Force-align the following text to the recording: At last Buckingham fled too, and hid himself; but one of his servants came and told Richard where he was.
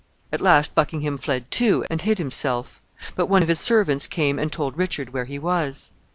At 0.33 0.41
last 0.41 0.73
Buckingham 0.73 1.15
fled 1.19 1.51
too, 1.51 1.85
and 1.87 2.01
hid 2.01 2.17
himself; 2.17 2.81
but 3.15 3.27
one 3.27 3.43
of 3.43 3.49
his 3.49 3.59
servants 3.59 4.07
came 4.07 4.39
and 4.39 4.51
told 4.51 4.75
Richard 4.75 5.13
where 5.13 5.25
he 5.25 5.37
was. 5.37 5.91